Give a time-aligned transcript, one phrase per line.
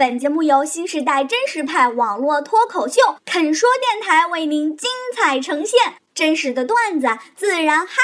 [0.00, 5.78] 本节目由新时代真实派网络脱口秀肯说电台为您精彩呈现，
[6.14, 7.96] 真实的段子自然嗨。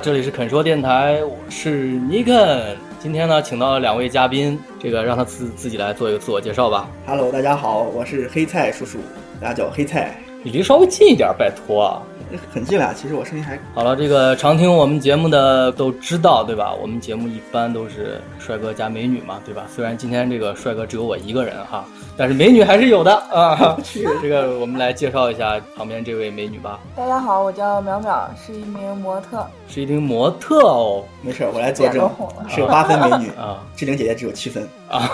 [0.00, 2.87] 这里是肯说电台，我是尼肯。
[3.00, 6.90] 今天呢，请到了两位嘉宾，这个让他自自己来做一个自我介绍吧。
[7.06, 8.98] Hello，大家好，我是黑菜叔叔，
[9.40, 12.02] 大家叫我黑菜，你离稍微近一点，拜托啊。
[12.52, 12.92] 很近了。
[12.94, 16.72] 其实我声音还好了，这个常听我们节目的都知道，对吧？
[16.80, 19.64] 我们节目一般都是帅哥加美女嘛，对吧？
[19.74, 21.84] 虽然今天这个帅哥只有我一个人哈，
[22.16, 23.76] 但是美女还是有的 啊。
[24.22, 29.46] 这个我们来介绍一下旁边这位美女吧，大家好，我叫淼淼，是一名模特。
[29.68, 31.04] 是一名模特哦。
[31.22, 32.10] 没事，我来作证
[32.48, 34.68] 是有八分美女 啊志玲姐姐只有七分。
[34.88, 35.08] 啊。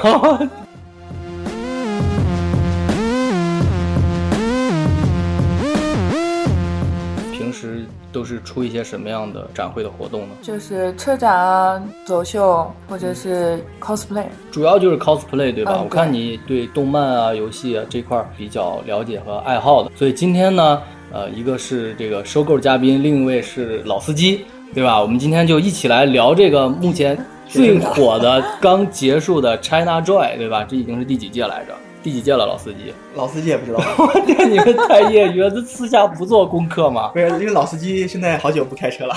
[8.14, 10.28] 都是出一些什么样的展会的活动呢？
[10.40, 14.24] 就是车展啊、走秀或者是 cosplay。
[14.52, 15.72] 主要就是 cosplay 对吧？
[15.74, 20.80] 嗯我看你对动漫啊、游戏啊这块儿比较了解和爱好的，所以今天呢，
[21.12, 25.02] 呃，一个是这个收购嘉宾，另一位是老司机，对吧？
[25.02, 30.64] 我们今天就一起来聊这个目前最火的、刚结束的 China Joy，对吧？
[30.64, 31.74] 这已经是第几届来着？
[32.04, 32.92] 第几届了，老司机？
[33.16, 37.08] 老司机也不知道， 我天，你们太业余了，这私下不做功课吗？
[37.16, 39.14] 不是因为老司机现在好久不开车了。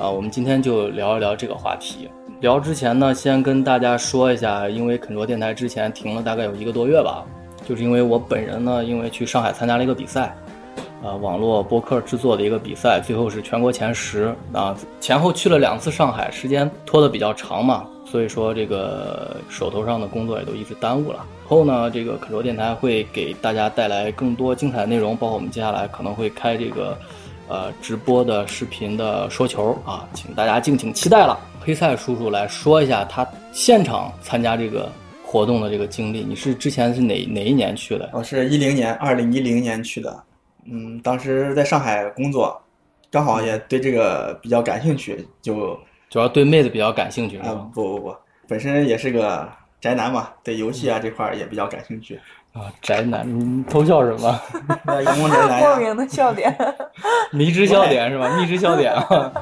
[0.00, 2.08] 啊，我们今天就聊一聊这个话题。
[2.38, 7.24] 聊之前呢，先跟大家说一下，因为肯卓电台之前停了大概有一个多月吧，
[7.66, 10.36] 就是因为我本人呢，因为去上海参加了一个比赛，
[11.04, 21.24] 呃，网络播客制作的一个比赛，最后是全国前十啊，前后去了两次上海，时间拖得比较长嘛，所以说这个手头上的工作也都一直耽误了。
[21.46, 26.96] 后呢，这个可卓电台会给大家带来更多精彩内容，包括我们接下来可能会开这个。
[27.46, 31.38] 呃，直播的视频的说球啊，请大家敬请期待了。
[31.60, 34.90] 黑菜叔叔来说一下他现场参加这个
[35.22, 36.24] 活动的这个经历。
[36.24, 38.08] 你是之前是哪哪一年去的？
[38.14, 40.24] 我是一零年，二零一零年去的。
[40.66, 42.60] 嗯，当时在上海工作，
[43.10, 45.78] 刚好也对这个比较感兴趣，就
[46.10, 47.70] 主要对妹子比较感兴趣是啊、吗？
[47.74, 48.16] 不不不，
[48.48, 49.48] 本身也是个
[49.80, 52.20] 宅男嘛，对游戏啊这块儿也比较感兴趣。
[52.52, 54.40] 啊，宅男，你偷笑什么？
[54.86, 56.56] 那阳光宅男呀， 莫名的笑点。
[57.32, 58.28] 迷之笑点是吧？
[58.36, 59.32] 迷之笑点啊。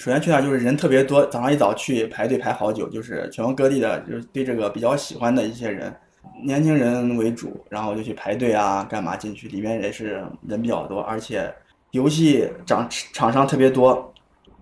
[0.00, 5.94] 首先去那儿就是人特别多，早上一早去排队排好久，就是全国各地的，就是对这个比较喜欢的一些人，
[6.42, 11.52] 年轻人为主，然后就去排队啊，干嘛进去，里面也是人比较多，而且
[11.90, 14.10] 游戏厂厂商特别多，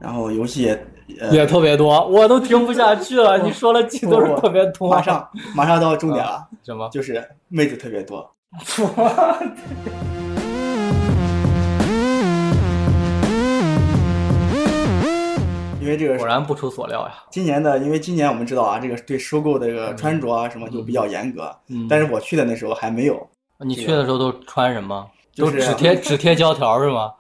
[0.01, 0.87] 然后游戏也
[1.21, 3.39] 呃也特别多，我都听不下去了。
[3.39, 4.91] 你说了几都是特别多。
[4.91, 6.89] 马上马上到重点了，什么？
[6.89, 8.29] 就是妹子特别多。
[15.89, 17.15] 因为这个果然不出所料呀。
[17.31, 23.27] 今年的，因为今年我们知道啊，这个对收购这个穿着啊什么就比较严格，嗯，但是我去的那时候还没有。
[23.61, 25.07] 你去的时候都穿什么？
[25.33, 27.13] 就只贴只贴胶条是吗？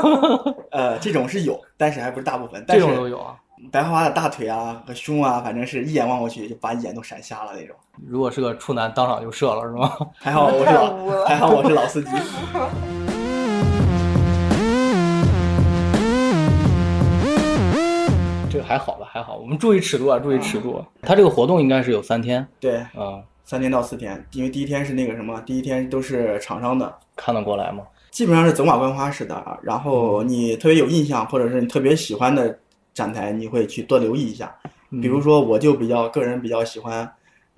[0.72, 2.64] 呃，这种是有，但是还不是大部分。
[2.66, 3.36] 但这是种都有啊。
[3.72, 7.74] 白花花的大腿啊和胸啊，反正是一眼望过去就把眼都闪瞎了那种。
[8.06, 9.92] 如果是个处男，当场就射了是吗？
[10.16, 12.10] 还好我是老还好我是老司机。
[18.58, 20.84] 这个还好吧，还好，我们注意尺度啊，注意尺度。
[21.02, 27.84] 他这个活动应该是有三天对，啊、三天到四天，因为第一天是那个什么，第一天都是厂商的，看得过来吗？
[28.10, 29.60] 基本上是走马观花式的。
[29.62, 32.58] 然后你特别有印象，或者是你特别喜欢的
[32.92, 34.52] 展台，你会去多留意一下。
[34.90, 37.08] 比如说，我就比较个人比较喜欢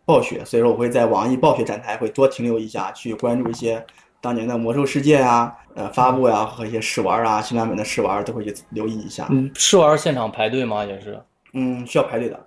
[0.04, 3.82] 暴雪，所以说我会在网易暴雪展台会多停留一下，去关注一些
[4.20, 9.26] 当年的魔兽世界啊、呃发布呀、和一些试玩啊、新版本的试玩都会去留意一下。
[9.30, 10.84] 嗯，试玩现场排队吗？
[10.84, 11.20] 也是。
[11.54, 12.38] 嗯，需要排队的。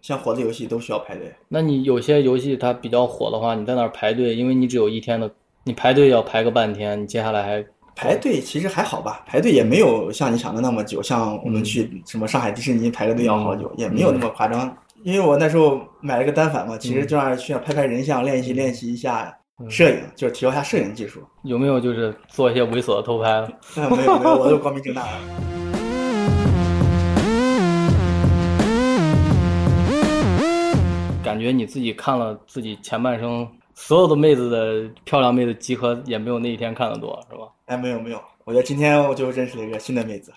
[0.00, 1.30] 像火的游戏都需要排队。
[1.48, 5.30] 那你有些游戏它比较火的话，你在那儿排队，因为你只有一天的，
[5.64, 14.74] 你排队要排个半天，你接下来还排队其实还好吧，排队也没有像你想的那么久，像我们去什么上海迪士尼排个队要好久，也没有那么夸张。
[15.02, 19.36] 因为我那时候买了个单反嘛，其实就让需要拍拍人像，练习练习一下
[19.70, 21.24] 摄影，就是提高一下摄影技术。
[21.42, 23.30] 有没有就是做一些猥琐的偷拍？
[23.76, 25.08] 嗯，没有没有，我都光明正大的。
[31.24, 37.44] 感觉你自己看了自己前半生所有的妹子的漂亮妹子集合，也没有那一天看的多，是吧？
[37.66, 40.32] 哎，没有没有，我觉得今天我就认识了一个新的妹子。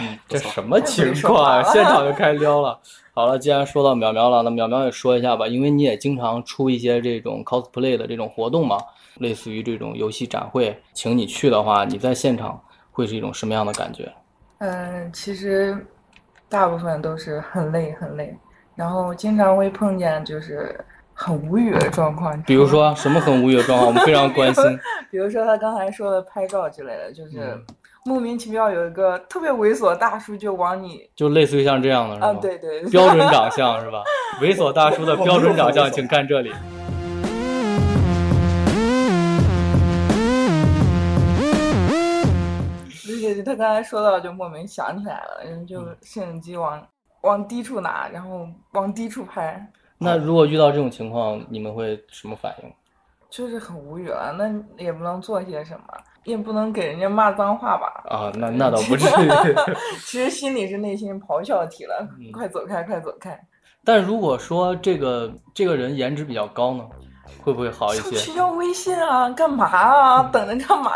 [0.00, 1.62] 嗯，这什么情况啊？
[1.72, 2.78] 现场就开始撩了。
[3.14, 8.78] 好了，既然说到淼淼了，那淼淼也说一下吧，因为你也经常出一些这种 cosplay 的这种活动嘛，
[9.18, 12.60] 类似于这种游戏展会，请你去的话，你在现场
[12.92, 14.12] 会是一种什么样的感觉？
[14.58, 15.76] 嗯，其实
[16.48, 18.36] 大部分都是很累很累，
[18.74, 20.78] 然后经常会碰见就是
[21.24, 22.38] 很无语的状况。
[22.42, 24.62] 比如说什么很无语的状况，我们非常关心。
[25.10, 27.38] 比如说他刚才说的拍照之类的，就是。
[27.38, 27.64] 嗯
[28.06, 32.26] 莫名其妙有一个特别猥琐大叔就往你就类似于像这样的是吧？
[32.26, 34.02] 啊，对对，标准长相是吧？
[34.42, 36.52] 猥琐大叔的标准长相，请看这里。
[43.06, 46.86] 对对对，他刚才说到就莫名想起来了，人就摄影机往
[47.22, 49.66] 往低处拿，然后往低处拍。
[50.04, 52.72] 那如果遇到这种情况，你们会什么反应？
[53.30, 55.86] 就是很无语了，那也不能做些什么。
[56.24, 58.02] 也不能给人家骂脏话吧？
[58.08, 59.28] 啊，那那倒不至于。
[60.06, 63.38] 其实心里是内心咆哮体了，快走开，快走开。
[63.84, 66.84] 但如果说这个这个人颜值比较高呢，
[67.42, 68.16] 会不会好一些？
[68.16, 69.28] 需要微信啊？
[69.28, 70.22] 干嘛啊？
[70.32, 70.90] 等着干嘛？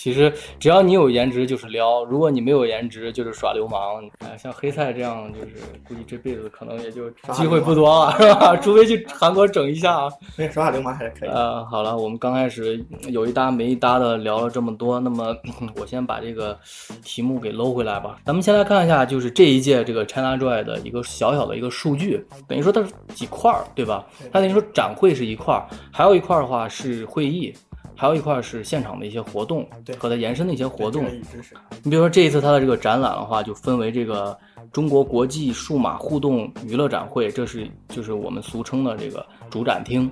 [0.00, 4.02] 其实只要你有颜值就是撩，如果你没有颜值就是耍流氓。
[4.20, 5.56] 哎，像黑菜这样，就是
[5.86, 8.56] 估计这辈子可能也就机会不多了，是吧？
[8.56, 10.08] 除非去韩国整一下啊。
[10.38, 11.28] 没耍耍流氓还是可以。
[11.28, 15.36] 呃，好了，我们刚开始有一搭没一搭的聊了这么多，那么
[15.76, 16.58] 我先把这个
[17.04, 18.16] 题目给搂回来吧。
[18.24, 24.06] 咱们先来看一下，就是这一届这个 ChinaJoy 的一个小小的一个数据，等于说它是几块儿，对吧？
[24.32, 27.52] 它等于说展会是一块儿，还有一块儿的话是会议。
[28.00, 31.04] 还有一块是现场的一些活动，对，和它延伸的一些活动。
[31.82, 34.34] 你比如说这一次它的这个展览的话，就分为这个
[34.72, 40.10] 中国国际数码互动娱乐展会，这是就是我们俗称的这个主展厅。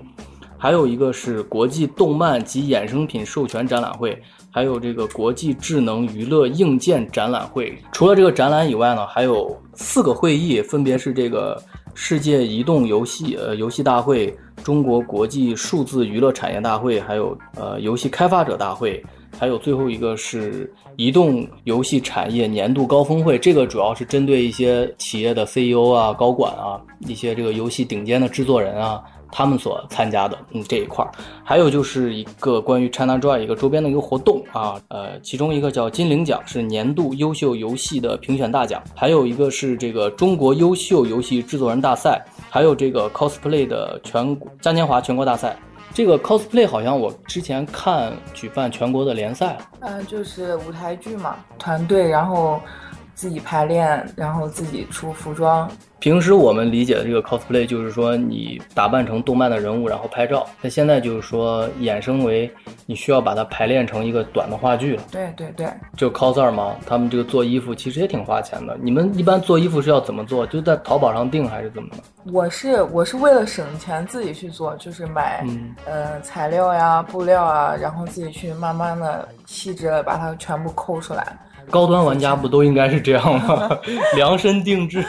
[0.58, 7.74] 还有一个是国际动漫及衍生品授权展览会，还有这个国际智能娱乐硬件展览会。
[7.90, 11.58] 除了这个展览以外呢，还有四个会议，分别是这个
[11.94, 14.36] 世界移动游戏呃游戏大会。
[14.68, 19.02] 中国国际数字娱乐产业大会，还有呃游戏开发者大会，
[19.38, 23.38] 还有最后一个是移动游戏产业年度高峰会。
[23.38, 29.02] 这个主要是针对一些企业的 CEO 啊、高管啊，一些这个游戏顶尖的制作人啊。
[29.30, 31.10] 他们所参加的，嗯，这一块儿，
[31.44, 45.56] 还有就是一个关于 ChinaJoy 一个周边的一个活动啊，呃，其中一个叫金铃奖，是年度优秀游戏的评选大奖，还有一个是这个中国优秀游戏制作人大赛，还有这个 cosplay 的全国嘉年华全国大赛。
[45.94, 52.60] 这个 cosplay 好像我之前看举办全国的联赛，嗯，就是舞台剧嘛，团队然后
[53.18, 55.68] 自己排练，然后自己出服装。
[55.98, 62.48] 平时我们理解的这个 cosplay 就是说你打扮成动漫的人物然后拍照，那现在就是说衍生为
[62.86, 65.02] 你需要把它排练成一个短的话剧了。
[65.10, 65.66] 对对对，
[65.96, 66.76] 就 coser 吗？
[66.86, 68.78] 他们这个做衣服其实也挺花钱的。
[68.80, 70.46] 你们一般做衣服是要怎么做？
[70.46, 72.32] 就在淘宝上订还是怎么的？
[72.32, 81.36] 我是我是为了省钱自己去做，就是买嗯、呃材料呀、布料啊，然后自己去慢慢的细致的把它全部抠出来。
[81.70, 83.70] 高端玩家不都应该是这样吗？
[84.16, 85.04] 量身定制。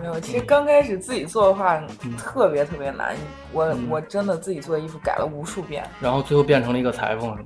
[0.00, 1.78] 没有，其实刚开始自己做的话，
[2.18, 3.14] 特别特别难。
[3.52, 7.36] 我我真的自己做衣服改了无数遍，然后最后变成了一个裁缝，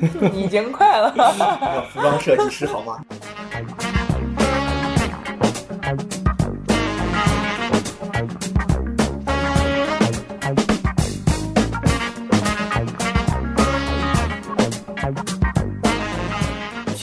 [0.00, 0.30] 是吗？
[0.32, 1.12] 已经快了。
[1.92, 3.00] 服装设计师好吗？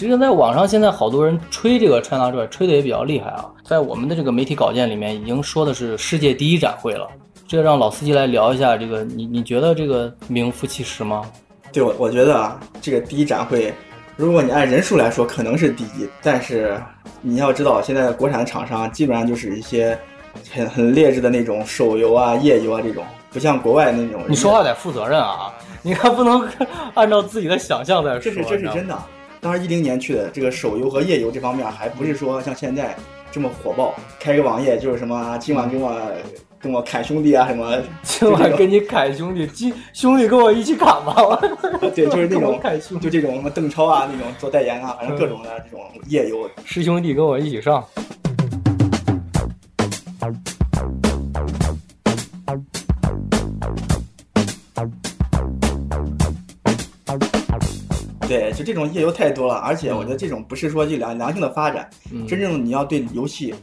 [0.08, 3.46] 其实，在网上现在好多人吹这个 ChinaJoy，吹的也比较厉害啊。
[3.62, 7.06] 在我们的这个媒体稿件里面，已经说的是世界第一展会了。
[7.46, 11.30] 这让老司机来聊一下，这个你你觉得这个名副其实吗？
[11.74, 13.74] 对，我我觉得啊，这个第一展会，
[14.16, 16.82] 如果你按人数来说，可能是第一，但是
[17.22, 20.00] 你要知道，现在国产的厂商基本上就是一些
[20.54, 24.22] 很很劣质的那种手游啊、页游啊这种，不像国外那种。
[24.26, 25.54] 你说话得负责任啊！
[25.82, 26.48] 你看不能
[26.96, 28.20] 按照自己的想象在说。
[28.20, 28.98] 这是这是真的。
[29.40, 32.96] 当时一零年去的，这个手游和页游这方面还不是说像现在
[33.32, 33.94] 这么火爆。
[34.20, 35.96] 开个网页就是什么今晚跟我
[36.60, 41.40] 跟我砍兄弟啊什么，今晚跟你砍兄弟，今兄弟跟我一起砍吧。
[41.96, 42.60] 对，就是那种
[43.00, 46.50] 就这种什么邓超啊那种做代言啊，反正各种的这种页游。
[46.66, 47.84] 师兄弟跟我一起上。
[58.28, 61.90] 对，就这种夜游太多了，而且我觉得这种不是说就良良性的发展，
[62.28, 63.56] 真正你要对游戏，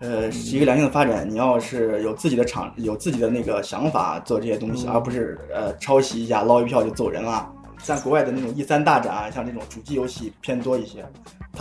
[0.00, 7.50] 呃，是一个良性的发展，你要是有自己的厂，有自己的那个想法做这些东西，而不是呃抄袭一下捞一票就走人了。
[7.82, 11.04] 像国外的那种 E 三大展，像这种主机游戏偏多一些。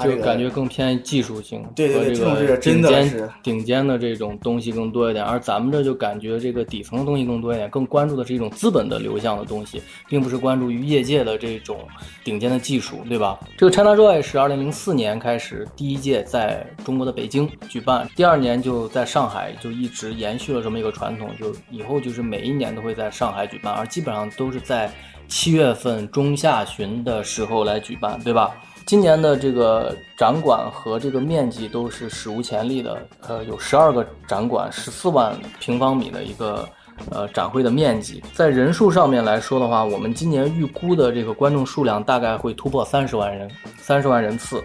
[0.04, 11.80] 就感觉更偏技术性，对对对，这种是顶尖顶尖的这种东西更多一点，而咱们这就感觉这个底层的东西更多一点，更关注的是一种资本的流向的东西，并不是关注于业界的这种
[12.24, 13.38] 顶尖的技术，对吧？
[13.58, 24.90] 这个 ChinaJoy 是二零零四年开始第一届在中国的北京举办，第二年就在上海就一直延续了这么一个传统，就以后就是每一年都会在上海举办，而基本上都是在
[25.30, 28.52] 七月份中下旬的时候来举办，对吧？
[28.86, 36.68] 今年的这个展馆和这个面积都是史无前例的，呃，有十二个展馆，十四万平方米的一个
[37.12, 38.24] 呃展会的面积。
[38.34, 44.64] 在人数上面来说的话，我们今年预估的这个观众数量大概会突破三十万人，三十万人次。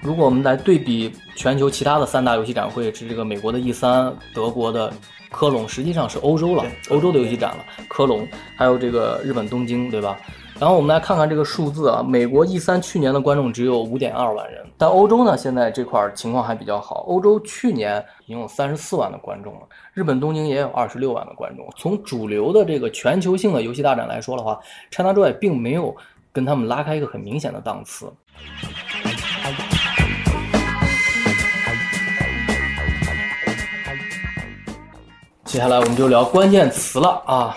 [0.00, 4.90] 如果我们来对比全球其他的三大游戏展会，是这个美国的 E 三，德国的
[5.32, 10.16] 科隆，实际上是欧洲了，欧洲的游戏展了，科隆，还有这个日本东京，对吧？
[10.60, 19.60] 然后我们来看看这个数字啊，美国 E 三去年的观众只有五点二万人，但欧洲呢现在这块情况还比较好，欧洲去年已经有三十四万的观众了，
[19.92, 21.66] 日本东京也有二十六万的观众。
[21.76, 24.60] 从主流的这个全球性的游戏大展来说的话
[24.92, 25.96] ，ChinaJoy 并没有
[26.32, 28.12] 跟他们拉开一个很明显的档次。
[35.52, 37.54] 接下来我们就聊关键词了啊。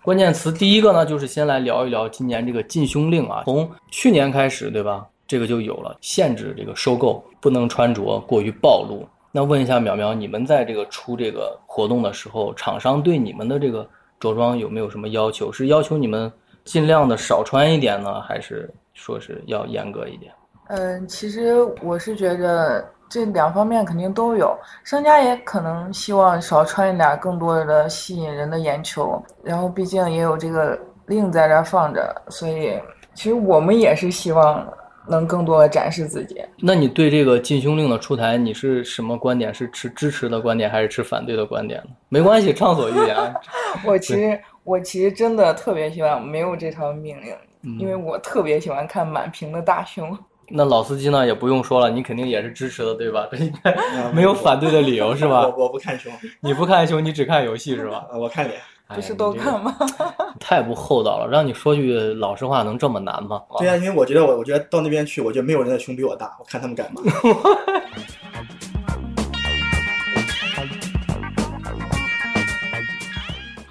[0.00, 5.04] 关键词第一个呢，就是先来聊一聊今年这个禁胸令啊，从去年开始，对吧？
[5.26, 9.04] 这个就有了限制，这个收购不能穿着过于暴露。
[9.32, 13.84] 那问一下淼淼，你们在这个出这个活动的时候，厂商对你们的这个
[14.20, 15.50] 着装有没有什么要求？
[15.50, 16.32] 是要求你们
[16.62, 20.32] 尽量的少穿一点呢，还是说是要严格一点？
[20.68, 22.88] 嗯，其实我是觉得。
[23.12, 29.22] 这两方面肯定都有，商家也可能希望少穿一点，更多的吸引人的眼球。
[29.44, 32.80] 然后毕竟也有这个令在这放着，所以
[33.12, 34.66] 其实我们也是希望
[35.06, 36.42] 能更多的展示自己。
[36.58, 39.52] 那你对这个禁胸令的出台，你是什么观点？
[39.52, 41.90] 是持支持的观点，还是持反对的观点呢？
[42.08, 43.34] 没关系，畅所欲言。
[43.84, 47.36] 我其实我其实真的特别希望没有这条命令，
[47.78, 50.18] 因为我特别喜欢看满屏的大胸。
[50.52, 53.26] 那老司机呢，也不用说了，你肯定也是支持的，对吧？
[53.30, 53.74] 这应该
[54.12, 55.46] 没有反对的理由，是吧？
[55.56, 58.06] 我我不看胸， 你不看胸，你只看游戏，是吧？
[58.14, 58.60] 我看脸，
[58.94, 59.74] 不是都看吗？
[60.38, 63.42] 太不厚道了，让你说句老实话，能这么难吗？
[63.58, 67.00] 对呀，因为我觉得我，我觉得到那边去，我觉得没有人的胸比我大，我看他们敢吗？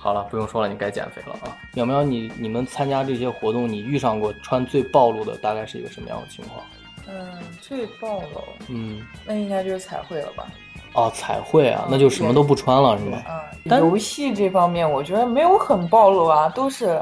[0.02, 1.56] 好了，不用说了，你该减肥了啊！
[1.76, 6.66] 淼淼，你你们参加这些活动，你遇上过穿最暴露的大概是一个什么样的情况？
[7.08, 10.48] 嗯，最暴露，嗯，那应该就是彩绘了吧？
[10.94, 13.22] 哦，彩绘啊，那就什么都不穿了是吗？
[13.64, 17.00] 嗯，游戏这方面我觉得没有很暴露啊，都是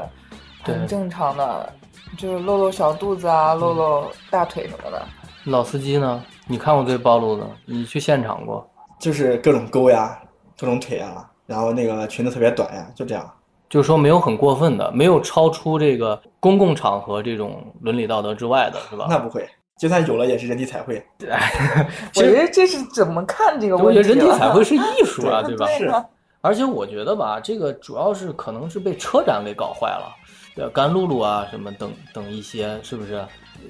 [0.62, 1.72] 很正常的，
[2.18, 5.02] 就是露露小肚子啊，露露大腿什么的。
[5.44, 6.22] 老司机呢？
[6.46, 7.48] 你看过最暴露的？
[7.64, 8.68] 你去现场过？
[8.98, 10.20] 就是各种沟呀，
[10.58, 11.29] 各种腿啊。
[11.50, 13.28] 然后那个裙子特别短呀，就这样，
[13.68, 19.08] 就是说没有很过分的，没有超出这个公共场合这种伦理道德之外的，是吧？
[19.10, 19.44] 那不会，
[19.76, 21.04] 就算有了也是人体彩绘。
[22.14, 23.98] 我觉得这是怎么看这个问题？
[23.98, 25.66] 我觉得人体彩绘是艺术啊， 对吧？
[25.76, 25.92] 是。
[26.40, 30.14] 而且我觉得吧，这个主要是可能是被车展给搞坏了，
[30.56, 33.24] 呃，甘露露啊什么等等一些，是不是？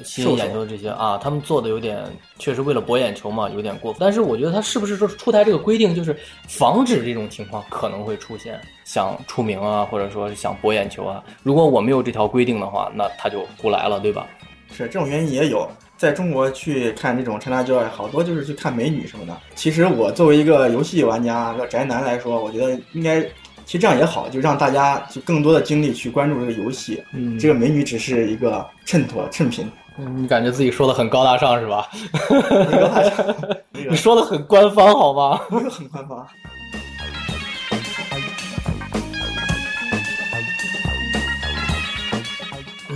[0.05, 2.03] 吸引眼球的这些啊，他们做的有点，
[2.39, 3.99] 确实为了博眼球嘛，有点过分。
[4.01, 6.17] 但是我觉得他是不是说出台这个规定，就是
[6.49, 11.23] 防止这种情况可能会出现，想出名啊，或者说是想博眼球啊。
[11.43, 14.27] 如果我没有这条规定的话，那他就不来了，对吧？
[14.73, 15.69] 是这种原因也有。
[15.97, 19.37] 在中国去看这种 ChinaJoy，好多就是去看美女什么的。
[19.55, 23.21] 其实我作为一个游戏玩家、个宅男来说，我觉得应该，
[23.67, 27.03] 其实这样也好，就让大家就更多的精力去关注这个游戏。
[27.13, 29.71] 嗯，这个美女只是一个衬托、衬品。
[30.01, 31.89] 你感觉自己说的很高大上是吧？
[32.29, 33.37] 高大上，
[33.73, 35.41] 你说的很官方好吗？
[35.51, 36.27] 没有很官方。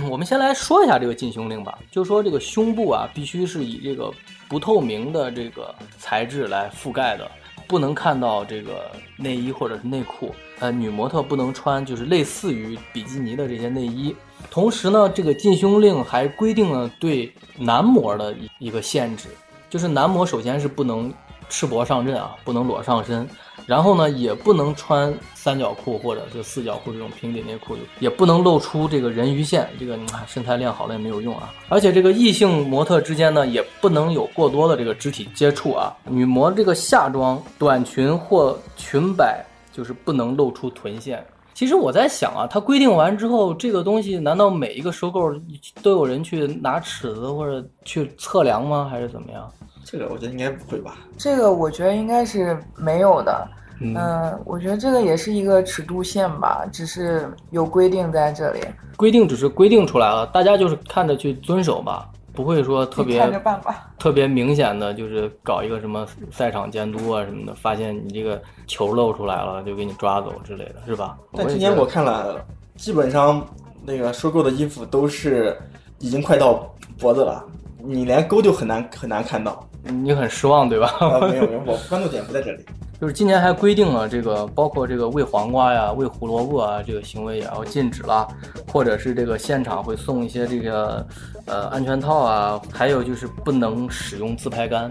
[0.09, 4.11] 我们先来说一下这个禁胸令吧，就说这个胸部啊，必须是以这个
[4.47, 7.29] 不透明的这个材质来覆盖的，
[7.67, 10.33] 不能看到这个内衣或者是内裤。
[10.59, 14.15] 呃，女模特不能穿就是类似于比基尼的这些内衣。
[14.49, 19.27] 同时呢，这个禁胸令还规定了对男模的一一个限制，
[19.69, 21.13] 就是男模首先是不能
[21.49, 23.27] 赤膊上阵啊，不能裸上身，
[23.65, 31.53] 然后呢，也不能穿三角裤或者就四角裤这种平底内裤，也不能露出这个人鱼线，这个你看身材练好了也没有用啊。
[31.67, 35.95] 而且这个异性模特之间呢，也不能有过多的这个肢体接触啊。
[36.07, 41.25] 女模这个下装短裙或裙摆就是不能露出臀线。
[41.53, 45.33] 其实我在想啊，它规定完之后，这个东西难道每一个收购
[45.81, 48.87] 都有人去拿尺子或者去测量吗？
[48.91, 49.49] 还是怎么样？
[49.85, 50.97] 这个我觉得应该不会吧？
[51.15, 53.47] 这个我觉得应该是没有的。
[53.79, 58.61] 嗯嗯，我觉得这个也是一个尺度线吧，只是有规定在这里，
[58.95, 63.91] 规定只是规定出来了，大家就是看着去遵守吧，不会说特别看着办吧。
[63.99, 71.17] 特别明显的就是搞一个什么赛场监督啊什么的，发现你这个球露出来了就给你抓走之类的，是吧？
[71.33, 72.43] 但今年我看了，
[72.77, 73.45] 基本上
[73.85, 75.53] 那个收购的衣服都是
[75.99, 77.43] 已经快到脖子了，
[77.87, 79.67] 你连勾就很难很难看到。
[79.83, 80.87] 你很失望对吧？
[80.99, 82.65] 啊，没有没有，我关注点不在这里。
[82.99, 88.27] 就是今年还规定了这个，包括这个喂黄瓜呀、喂胡萝卜啊，这个行为也要禁止了，
[88.71, 91.05] 或者是这个现场会送一些这个
[91.45, 94.89] 呃安全套啊，还有就是不能使用自拍杆。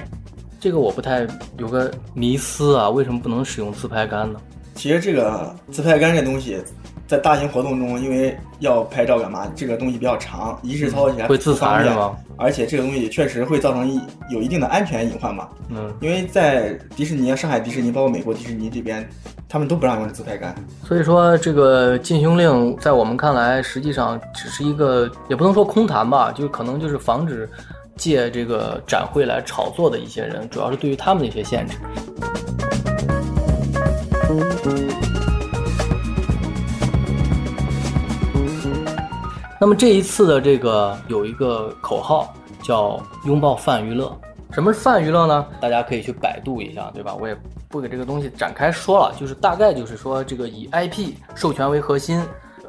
[0.61, 1.27] 这个我不太
[1.59, 4.39] 有个迷思啊，为什么不能使用自拍杆呢？
[4.75, 6.63] 其实这个自拍杆这东西，
[7.07, 12.17] 在大型活动中，因为要拍照干嘛，这个东西比较长，一式操作起来会自残是吗？
[12.37, 15.49] 而且这个东西确实会造成一有一定的安全隐患嘛。
[15.69, 19.09] 嗯，因为在迪士尼、上海迪士尼，包括美国迪士尼这边，
[19.49, 20.55] 他们都不让用自拍杆。
[20.83, 27.49] 所以说这个禁凶令在我们看来，实际上只是一个，也不能说空谈吧，就可能就是防止
[27.97, 31.77] 借这个展会来炒作的一些人，主要是对于他们的一些限制。
[39.65, 44.15] 那么这一次的这个有一个口号叫“拥抱泛娱乐”。
[44.53, 45.47] 什么是泛娱乐呢？
[45.59, 47.17] 大家可以去百度一下，对吧？
[47.19, 47.35] 我也
[47.71, 52.23] 不给这个东西展开说了，就是大概就是说这个以 IP 授权为核心，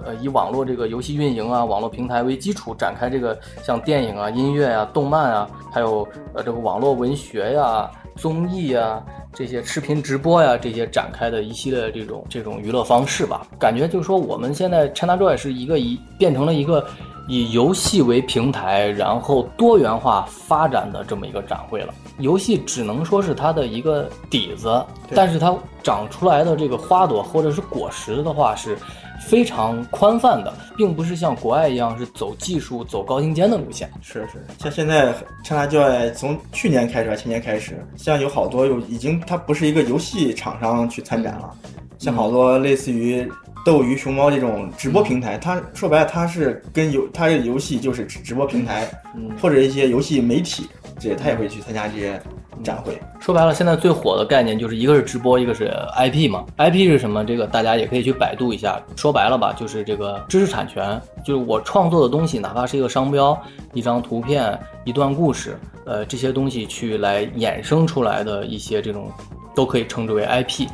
[0.05, 9.03] 呃，以网络这个游戏运营啊、网络平台为基础，展开这个像电影啊、音乐啊、动漫啊，还有呃这个网络文学呀、综艺呀。
[9.35, 16.87] 这些视频直播呀，这些展开的一系列这种这种娱乐方式吧，感觉就是说我们现在 ChinaJoy 是一个以变成了一个
[17.27, 21.93] 以游戏为平台，然后多元化发展的这么一个展会了。
[22.19, 24.81] 游戏只能说是它的一个底子，
[25.13, 28.77] 但是它长出来的这个花朵或者是果实的话是
[29.19, 33.89] 非常宽泛的，并不是像国外一样是走技术、走高精尖的路线。
[34.01, 41.51] 是是，像现在 ChinaJoy 从去年开始吧，前年开始，像有好多有已经它不是一个游戏厂商去参展了，
[41.97, 43.27] 像好多类似于
[43.65, 49.31] 斗鱼、熊猫这种直播平台，它说白了它是跟游它这个游戏就是直直播平台，嗯。
[49.41, 50.67] 或者一些游戏媒体，
[50.99, 52.21] 这些它也会去参加这些
[52.63, 52.99] 展会。
[53.19, 56.45] 说白了，现在最火的概念就是一个是直播，一个是 IP 嘛。
[56.57, 57.23] IP 是什么？
[57.25, 58.81] 这个大家也可以去百度一下。
[58.95, 63.37] 说白了吧，就是这个知识产权，就是我创作的东西，哪怕是一个商标、
[63.73, 69.11] 一张图片、一段故事，呃，这些东西去来衍生出来的一些这种，
[69.55, 70.67] 都可以称之为 IP。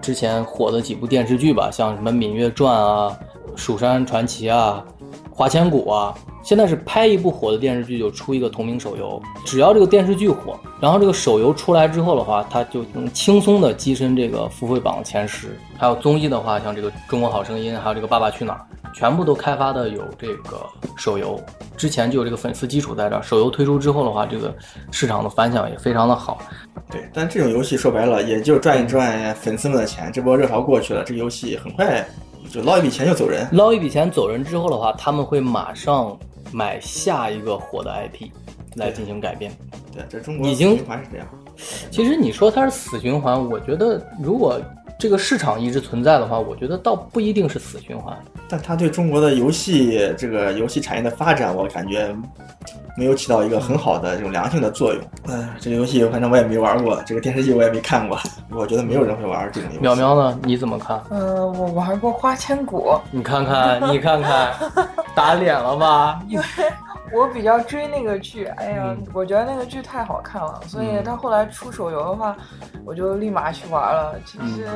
[0.00, 3.18] 之前火的几部电视剧吧，像什么《芈月传》啊、
[3.56, 4.84] 《蜀山传奇》啊、
[5.34, 6.14] 《花千骨》啊，
[6.46, 15.58] 现在是拍一部火的电视剧就出一个同名手游，只要这个电视剧火，然后这个手游出来之后的话，它就能轻松的跻身这个付费榜前十。
[15.76, 18.60] 还有综艺的话，像这个《中国好声音》，还有这个《爸爸去哪儿》，
[18.96, 20.64] 全部都开发的有这个
[20.96, 21.36] 手游，
[21.76, 23.22] 之前就有这个粉丝基础在这儿。
[23.24, 24.54] 手游推出之后的话，这个
[24.92, 26.38] 市场的反响也非常的好。
[26.92, 32.06] 对，但这种游戏说白了，也就赚一赚粉丝们的钱，这波热潮过去了，这个游戏很快
[32.48, 33.48] 就捞一笔钱就走人。
[33.50, 36.16] 捞一笔钱走人之后的话，他们会马上
[36.56, 38.30] 买下一个火的 IP
[38.76, 39.52] 来进行改编。
[39.92, 41.28] 对，这中国已经循环是这样。
[41.90, 44.58] 其实你说它是死循环，我觉得如果
[44.98, 48.16] 这个市场一直存在的话，我觉得倒不一定是死循环。
[48.48, 52.14] 但它对中国的游戏这个游戏产业的发展，我感觉
[52.96, 55.02] 没有起到一个很好的这种良性的作用。
[55.28, 58.18] 嗯，这个游戏反正我也没玩过，这个电视剧我也没看过，
[58.50, 59.86] 我觉得没有人会玩这种游戏。
[59.86, 60.38] 淼淼呢？
[60.44, 60.98] 你怎么看？
[61.10, 64.54] 嗯、我玩过花千骨，你看看，你看看，
[65.14, 66.20] 打脸了吧？
[67.12, 72.36] 我比较追那个剧，哎呀，嗯我觉得那个剧太好看了，所以他后来出手游的话，
[72.84, 74.14] 我就立马去玩了。
[74.24, 74.66] 其实，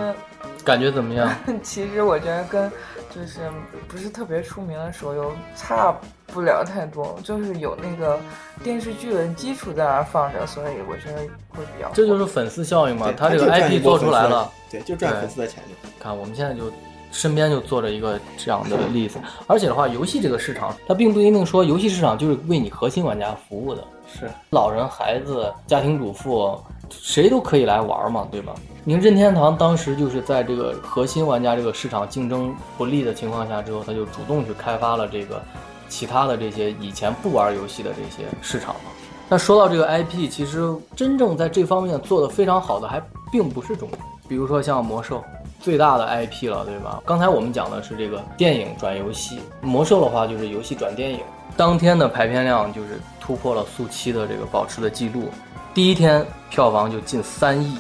[0.64, 1.28] 感觉怎么样？
[1.62, 2.70] 其实我觉得跟
[3.14, 3.40] 就是
[3.88, 5.94] 不是特别出名的手游差
[6.28, 8.18] 不了太多，就是有那个
[8.62, 11.94] 电视剧的基础在那儿放着，所以我觉得会比较好。
[11.94, 14.50] 这就是粉丝效应嘛对，它这个 IP 做出来了。
[14.70, 15.90] 对，就赚粉丝的钱就。
[15.98, 16.72] 看我们现在就
[17.10, 26.58] 身边就坐着一个这样的例子，而且的话，游戏这个市场，它并不一定说游戏市场就是为你核心玩家服务的，是，老人、孩子、家庭主妇，
[26.90, 28.54] 谁都可以来玩嘛，对吧？
[28.84, 35.42] 你看任天堂当时就是在这个核心玩家这个市场竞争不利的情况下之后，他就主动去开发了这个
[35.88, 38.90] 其他的这些以前不玩游戏的这些市场嘛。
[39.28, 45.22] 那说到这个 IP，其实真正在这方面做得非常好的还并不是中国，比如说像魔兽，
[45.60, 47.02] 最大的 IP 了，对吧？
[47.04, 51.20] 刚才我们讲的是这个电影转游戏，魔兽的话就是游戏转电影。
[51.56, 55.28] 当天的排片量就是突破了速七的这个保持的记录，
[55.74, 57.76] 第一天票房就近三亿，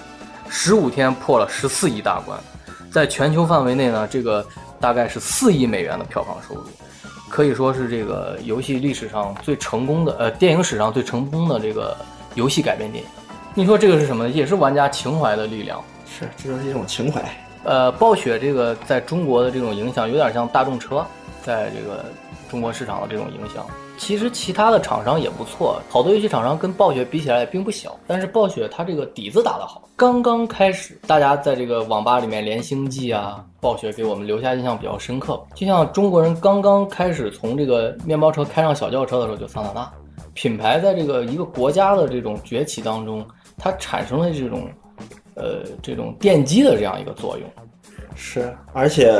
[0.48, 2.38] 十五天破了十四亿大关，
[2.92, 4.44] 在全球范围内呢，这个
[4.78, 6.64] 大概是四亿美元的票房收入，
[7.30, 11.96] 可以说是这个游戏历史上最成功的，呃，电影史上最成功的这个
[12.34, 13.10] 游戏改编电影。
[13.54, 14.28] 你说这个是什么？
[14.28, 15.82] 也是玩家情怀的力量。
[16.06, 17.24] 是，这就是一种情怀。
[17.62, 21.04] 呃，暴雪这个在中国的这种影响，有点像大众车
[21.42, 22.04] 在这个
[22.48, 23.66] 中国市场的这种影响。
[23.98, 27.94] 其实其他的厂商也不错，好多游戏厂商跟暴雪比起来也并不小。
[28.06, 35.38] 但是暴雪它这个底子打得好，刚刚开始，大家在这个网吧里面连星际啊，暴雪给我们留下印象比较深刻。
[35.54, 39.92] 就像中国人刚刚开始从这个面包车开上小轿车的时候，就桑塔纳
[40.32, 43.22] 品牌在这个一个国家的这种崛起当中，
[43.58, 44.66] 它产生了这种。
[45.40, 47.48] 呃，这种奠基的这样一个作用，
[48.14, 49.12] 是，而且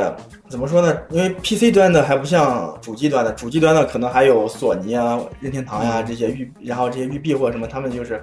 [0.47, 0.95] 怎么说呢？
[1.09, 8.21] 因为 PC 端的还不像主机端的，主机端的可能还有索尼啊、任天堂呀这些育，然后这些育碧或者什么，他们就是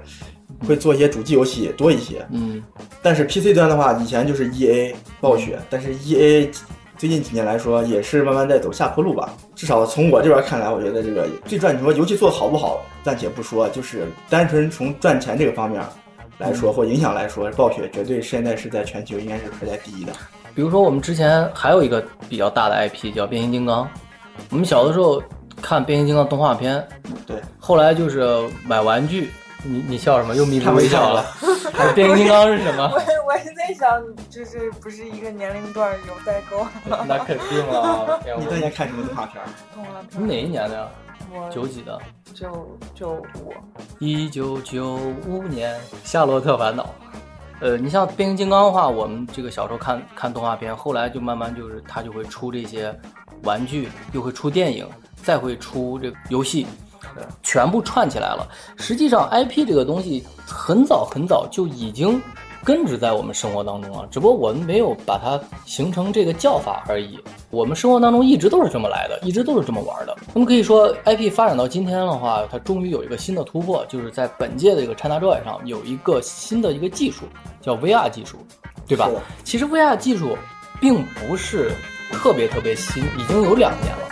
[0.67, 2.25] 会做一些主机游戏多一些。
[2.31, 2.63] 嗯，
[3.03, 6.49] 但是 PC 端的话，以前就是 EA 暴雪，但是 EA
[6.97, 9.35] 最近几年来说也是慢慢在走下坡路吧。
[9.55, 15.83] 至少从我这边看来，我觉得这个最赚，你说游戏做好不好暂且不说，就是单纯从赚钱这个方面。
[16.39, 20.13] 来说或影响来说，暴雪绝对现在是在全球应该是排在第一的。
[20.55, 23.89] 比如说，我们之前还有一个比较大的 IP 叫变形金刚，
[24.51, 25.23] 我们小的时候
[25.61, 26.83] 看变形金刚动画片，
[27.27, 29.31] 对，后来就是买玩具。
[29.65, 30.37] 你你笑什么？
[30.37, 31.27] 又眯着微笑了。
[31.93, 32.89] 变形金刚是什么？
[32.95, 36.65] 我我是在想，就是不是一个年龄段有代沟？
[37.09, 38.21] 那肯定了。
[38.39, 39.43] 你当年看什么动画片？
[39.75, 40.23] 动画片。
[40.23, 40.87] 你哪一年的呀？
[41.51, 41.99] 九几的？
[42.35, 43.53] 九九五。
[43.99, 46.85] 一九九五年，《夏洛特烦恼》。
[47.61, 52.95] 呃，你像变形金刚的话，我们这个小时候看看动画片，后来就慢慢就是它就会出这些
[53.43, 54.87] 玩具，又会出电影，
[55.17, 56.67] 再会出这个游戏。
[57.43, 58.47] 全部串起来了。
[58.77, 62.21] 实际上，IP 这个东西很早很早就已经
[62.65, 67.19] 根植在我们生活当中啊，只不过我们没有把它形成这个叫法而已。
[67.51, 70.15] 我们生活当中一直都是这么来的，一直都是这么玩的。
[70.35, 77.25] 那么可以说，IP 发展到今天的话，它终于有一个新的突破，就是在本届的这个 ChinaJoy 上有一个新的一个技术，
[77.63, 78.37] 叫 VR 技术，
[78.87, 79.09] 对吧？
[79.45, 80.37] 其实 VR 技术
[80.81, 81.73] 并不是
[82.13, 84.05] 特别特别新，已经有两年了。